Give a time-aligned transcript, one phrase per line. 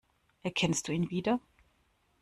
[0.41, 1.39] Erkennst du ihn wieder?